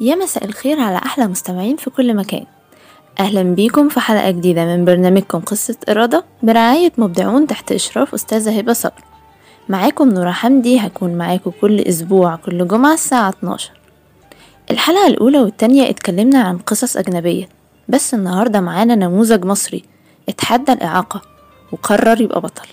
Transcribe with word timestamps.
يا 0.00 0.14
مساء 0.14 0.44
الخير 0.44 0.80
على 0.80 0.96
أحلى 0.96 1.26
مستمعين 1.26 1.76
في 1.76 1.90
كل 1.90 2.14
مكان. 2.16 2.44
أهلا 3.20 3.42
بيكم 3.42 3.88
في 3.88 4.00
حلقة 4.00 4.30
جديدة 4.30 4.64
من 4.64 4.84
برنامجكم 4.84 5.40
قصة 5.40 5.76
إرادة 5.88 6.24
برعاية 6.42 6.92
مبدعون 6.98 7.46
تحت 7.46 7.72
إشراف 7.72 8.14
أستاذة 8.14 8.58
هبة 8.58 8.72
صقر 8.72 9.02
معاكم 9.68 10.08
نورا 10.08 10.30
حمدي 10.30 10.78
هكون 10.80 11.14
معاكم 11.14 11.52
كل 11.60 11.80
أسبوع 11.80 12.36
كل 12.36 12.68
جمعة 12.68 12.94
الساعة 12.94 13.28
12 13.28 13.70
الحلقة 14.70 15.06
الأولى 15.06 15.38
والتانية 15.38 15.90
اتكلمنا 15.90 16.38
عن 16.42 16.58
قصص 16.58 16.96
أجنبية 16.96 17.48
بس 17.88 18.14
النهاردة 18.14 18.60
معانا 18.60 18.94
نموذج 18.94 19.44
مصري 19.44 19.84
اتحدى 20.28 20.72
الإعاقة 20.72 21.22
وقرر 21.72 22.20
يبقى 22.20 22.40
بطل. 22.40 22.68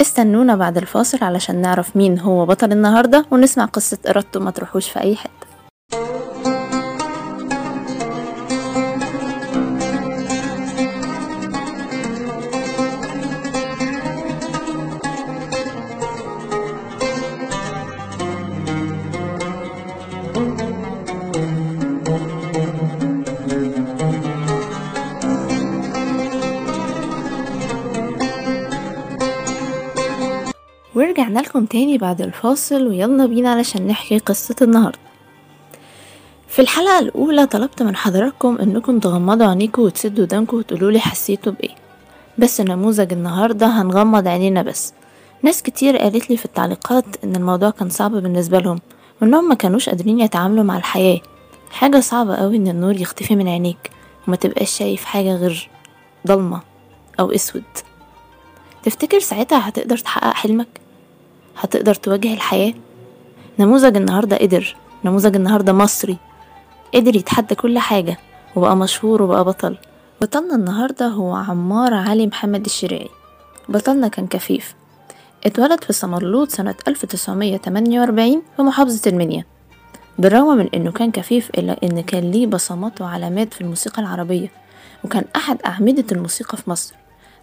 استنونا 0.00 0.56
بعد 0.56 0.76
الفاصل 0.76 1.24
علشان 1.24 1.56
نعرف 1.60 1.96
مين 1.96 2.18
هو 2.18 2.46
بطل 2.46 2.72
النهاردة 2.72 3.26
ونسمع 3.30 3.64
قصة 3.64 3.98
إرادته 4.08 4.40
ما 4.40 4.50
تروحوش 4.50 4.88
في 4.90 5.00
أي 5.00 5.16
حتة. 5.16 5.39
ورجعنا 30.94 31.40
لكم 31.40 31.64
تاني 31.64 31.98
بعد 31.98 32.20
الفاصل 32.20 32.86
ويلا 32.86 33.26
بينا 33.26 33.50
علشان 33.50 33.86
نحكي 33.86 34.18
قصة 34.18 34.56
النهاردة. 34.62 34.98
في 36.48 36.62
الحلقة 36.62 36.98
الأولى 36.98 37.46
طلبت 37.46 37.82
من 37.82 37.96
حضراتكم 37.96 38.58
إنكم 38.62 38.98
تغمضوا 38.98 39.46
عينيكم 39.46 39.82
وتسدوا 39.82 40.24
ودانكم 40.24 40.56
وتقولولي 40.56 41.00
حسيتوا 41.00 41.52
بإيه. 41.52 41.74
بس 42.38 42.60
نموذج 42.60 43.12
النهاردة 43.12 43.66
هنغمض 43.66 44.28
عينينا 44.28 44.62
بس. 44.62 44.94
ناس 45.42 45.62
كتير 45.62 45.96
قالت 45.96 46.30
لي 46.30 46.36
في 46.36 46.44
التعليقات 46.44 47.04
إن 47.24 47.36
الموضوع 47.36 47.70
كان 47.70 47.88
صعب 47.88 48.10
بالنسبة 48.10 48.58
لهم 48.58 48.80
وإنهم 49.22 49.48
ما 49.48 49.54
كانوش 49.54 49.88
قادرين 49.88 50.20
يتعاملوا 50.20 50.64
مع 50.64 50.76
الحياة. 50.76 51.20
حاجة 51.70 52.00
صعبة 52.00 52.36
قوي 52.36 52.56
إن 52.56 52.68
النور 52.68 53.00
يختفي 53.00 53.36
من 53.36 53.48
عينيك 53.48 53.90
وما 54.28 54.36
تبقاش 54.36 54.70
شايف 54.70 55.04
حاجة 55.04 55.36
غير 55.36 55.68
ضلمة 56.26 56.60
أو 57.20 57.30
أسود. 57.32 57.62
تفتكر 58.82 59.18
ساعتها 59.20 59.68
هتقدر 59.68 59.98
تحقق 59.98 60.32
حلمك؟ 60.34 60.68
هتقدر 61.60 61.94
تواجه 61.94 62.34
الحياة؟ 62.34 62.74
نموذج 63.58 63.96
النهاردة 63.96 64.36
قدر 64.36 64.76
نموذج 65.04 65.36
النهاردة 65.36 65.72
مصري. 65.72 66.16
قدر 66.94 67.16
يتحدى 67.16 67.54
كل 67.54 67.78
حاجة 67.78 68.18
وبقى 68.56 68.76
مشهور 68.76 69.22
وبقى 69.22 69.44
بطل. 69.44 69.76
بطلنا 70.20 70.54
النهاردة 70.54 71.06
هو 71.08 71.34
عمار 71.34 71.94
علي 71.94 72.26
محمد 72.26 72.64
الشريعي 72.64 73.08
بطلنا 73.68 74.08
كان 74.08 74.26
كفيف. 74.26 74.74
اتولد 75.46 75.84
في 75.84 75.92
سمرلوط 75.92 76.50
سنة 76.50 76.74
1948 76.88 78.42
في 78.56 78.62
محافظة 78.62 79.10
المنيا. 79.10 79.44
بالرغم 80.18 80.56
من 80.56 80.68
إنه 80.74 80.92
كان 80.92 81.10
كفيف 81.10 81.50
إلا 81.50 81.76
إن 81.82 82.00
كان 82.00 82.30
ليه 82.30 82.46
بصمات 82.46 83.00
وعلامات 83.00 83.54
في 83.54 83.60
الموسيقى 83.60 84.02
العربية 84.02 84.50
وكان 85.04 85.24
أحد 85.36 85.62
أعمدة 85.62 86.04
الموسيقى 86.12 86.56
في 86.58 86.70
مصر. 86.70 86.94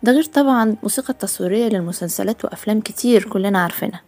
ده 0.03 0.11
غير 0.11 0.23
طبعا 0.23 0.75
موسيقى 0.83 1.09
التصويرية 1.09 1.67
للمسلسلات 1.67 2.45
وأفلام 2.45 2.81
كتير 2.81 3.23
كلنا 3.23 3.59
عارفينها. 3.59 4.01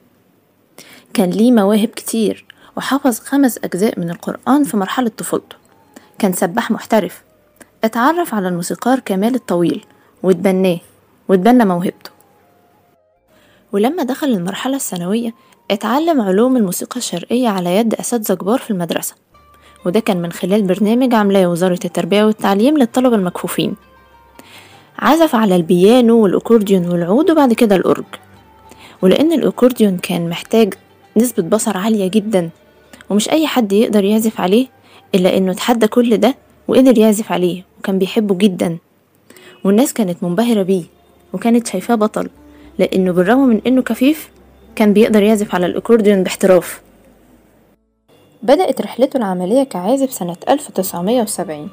كان 1.14 1.30
ليه 1.30 1.52
مواهب 1.52 1.88
كتير 1.88 2.46
وحفظ 2.78 3.20
خمس 3.20 3.58
أجزاء 3.64 4.00
من 4.00 4.10
القرآن 4.10 4.64
في 4.64 4.78
مرحلة 4.78 5.12
طفولته. 5.18 5.56
كان 6.20 6.34
سباح 6.34 6.72
محترف. 6.72 7.24
اتعرف 7.84 8.34
على 8.34 8.48
الموسيقار 8.48 9.00
كمال 9.00 9.36
الطويل 9.36 9.86
واتبناه 10.24 10.80
واتبنى 11.28 11.66
موهبته. 11.66 12.12
ولما 13.72 14.04
دخل 14.04 14.28
المرحلة 14.28 14.76
الثانوية 14.76 15.34
اتعلم 15.72 16.22
علوم 16.22 16.58
الموسيقى 16.58 16.98
الشرقية 16.98 17.48
على 17.50 17.76
يد 17.76 17.94
أساتذة 17.94 18.34
كبار 18.36 18.60
في 18.60 18.72
المدرسة. 18.72 19.16
وده 19.86 20.00
كان 20.00 20.22
من 20.22 20.32
خلال 20.32 20.62
برنامج 20.62 21.14
عاملاه 21.14 21.48
وزارة 21.48 21.80
التربية 21.86 22.24
والتعليم 22.24 22.78
للطلبة 22.78 23.16
المكفوفين. 23.16 23.76
عزف 25.02 25.36
على 25.36 25.56
البيانو 25.56 26.24
والأكورديون 26.24 26.90
والعود 26.90 27.32
وبعد 27.32 27.54
كده 27.54 27.76
الأورج. 27.76 28.04
ولأن 29.02 29.32
الأكورديون 29.34 29.98
كان 29.98 30.30
محتاج 30.30 30.74
نسبة 31.18 31.44
بصر 31.44 31.78
عالية 31.78 32.08
جدا 32.08 32.50
ومش 33.10 33.30
أي 33.30 33.48
حد 33.48 33.72
يقدر 33.72 34.04
يعزف 34.04 34.42
عليه 34.42 34.68
إلا 35.16 35.38
إنه 35.38 35.54
تحدى 35.54 35.88
كل 35.88 36.18
ده 36.18 36.36
وقدر 36.68 36.98
يعزف 36.98 37.32
عليه 37.32 37.64
وكان 37.80 38.00
بيحبه 38.00 38.36
جدا. 38.36 38.78
والناس 39.64 39.94
كانت 39.94 40.24
منبهرة 40.24 40.64
بيه 40.64 40.84
وكانت 41.34 41.68
شايفاه 41.68 41.96
بطل 41.96 42.30
لأنه 42.80 43.12
بالرغم 43.12 43.48
من 43.48 43.62
إنه 43.68 43.82
كفيف 43.82 44.30
كان 44.76 44.94
بيقدر 44.94 45.24
يعزف 45.24 45.56
على 45.56 45.66
الأكورديون 45.66 46.24
باحتراف. 46.24 46.82
بدأت 48.44 48.82
رحلته 48.82 49.18
العملية 49.18 49.64
كعازف 49.64 50.14
سنة 50.14 50.38
1970 50.50 51.70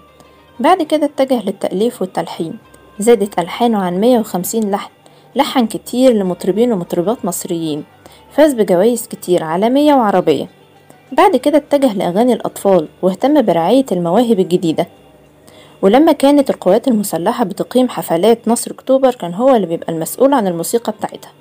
بعد 0.60 0.82
كده 0.82 1.04
اتجه 1.04 1.42
للتأليف 1.42 2.02
والتلحين. 2.02 2.58
زادت 2.98 3.38
ألحانه 3.38 3.78
عن 3.78 4.00
150 4.00 4.70
لحن 4.70 4.90
لحن 5.36 5.66
كتير 5.66 6.12
لمطربين 6.12 6.72
ومطربات 6.72 7.24
مصريين. 7.24 7.84
فاز 8.30 8.52
بجوائز 8.52 9.06
كتير 9.06 9.44
عالمية 9.44 9.94
وعربية. 9.94 10.48
بعد 11.12 11.36
كده 11.36 11.58
اتجه 11.58 11.92
لأغاني 11.92 12.32
الأطفال 12.32 12.88
واهتم 13.02 13.42
برعاية 13.42 13.86
المواهب 13.92 14.40
الجديدة. 14.40 14.86
ولما 15.82 16.12
كانت 16.12 16.50
القوات 16.50 16.88
المسلحة 16.88 17.44
بتقيم 17.44 17.88
حفلات 17.88 18.48
نصر 18.48 18.70
أكتوبر 18.70 19.14
كان 19.14 19.34
هو 19.34 19.54
اللي 19.56 19.66
بيبقى 19.66 19.92
المسؤول 19.92 20.34
عن 20.34 20.46
الموسيقى 20.46 20.92
بتاعتها. 20.92 21.32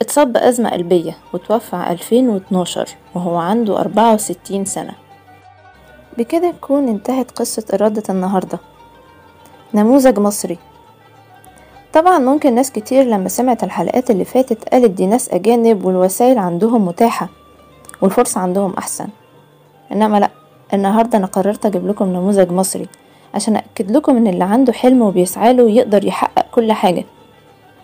اتصاب 0.00 0.32
بأزمة 0.32 0.70
قلبية 0.70 1.16
وتوفى 1.32 1.76
2012 1.90 2.88
وهو 3.14 3.36
عنده 3.36 3.80
64 3.80 4.64
سنة. 4.64 4.92
بكده 6.18 6.50
تكون 6.50 6.88
انتهت 6.88 7.30
قصة 7.30 7.64
إرادة 7.74 8.02
النهاردة. 8.10 8.58
نموذج 9.74 10.18
مصري. 10.18 10.58
طبعا 11.92 12.18
ممكن 12.18 12.54
ناس 12.54 12.72
كتير 12.72 13.04
لما 13.04 13.28
سمعت 13.28 13.64
الحلقات 13.64 14.10
اللي 14.10 14.24
فاتت 14.24 14.68
قالت 14.68 14.90
دي 14.90 15.06
ناس 15.06 15.28
أجانب 15.28 15.84
والوسائل 15.84 16.38
عندهم 16.38 16.86
متاحة 16.86 17.28
والفرصة 18.02 18.40
عندهم 18.40 18.74
أحسن. 18.78 19.08
إنما 19.92 20.20
لأ 20.20 20.30
النهاردة 20.74 21.18
أنا 21.18 21.26
قررت 21.26 21.66
أجيب 21.66 21.88
لكم 21.88 22.04
نموذج 22.04 22.52
مصري 22.52 22.86
عشان 23.34 23.56
أكد 23.56 23.90
لكم 23.90 24.16
إن 24.16 24.26
اللي 24.26 24.44
عنده 24.44 24.72
حلم 24.72 25.02
وبيسعاله 25.02 25.70
يقدر 25.70 26.04
يحقق 26.04 26.46
كل 26.50 26.72
حاجة. 26.72 27.04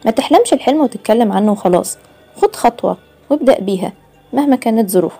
ما 0.04 0.10
تحلمش 0.10 0.52
الحلم 0.52 0.80
وتتكلم 0.80 1.32
عنه 1.32 1.52
وخلاص. 1.52 1.98
خد 2.42 2.56
خطوة 2.56 2.96
وابدأ 3.30 3.60
بيها 3.60 3.92
مهما 4.32 4.56
كانت 4.56 4.90
ظروفك. 4.90 5.18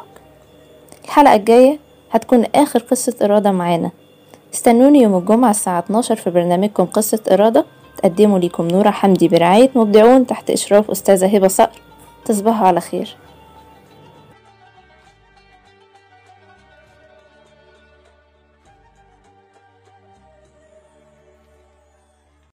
الحلقة 1.05 1.35
الجاية 1.35 1.79
هتكون 2.11 2.45
آخر 2.55 2.79
قصة 2.79 3.15
إرادة 3.23 3.51
معانا. 3.51 3.91
استنوني 4.55 5.03
يوم 5.03 5.17
الجمعة 5.17 5.51
الساعة 5.51 5.79
12 5.79 6.17
في 6.17 6.31
برنامجكم 6.31 6.85
قصة 6.85 7.21
إرادة. 7.33 7.65
تقدمه 7.97 8.39
ليكم 8.39 8.69
نورة 8.69 8.91
حمدي 8.91 9.29
برعاية 9.29 9.71
مبدعون 9.75 10.27
تحت 10.27 10.51
إشراف 10.51 10.91
أستاذة 10.91 11.37
هبة 11.37 11.49
صقر. 11.49 11.81
تصبحوا 12.25 12.67
على 12.67 12.81
خير. 12.81 13.17